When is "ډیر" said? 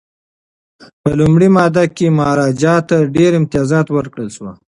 3.15-3.31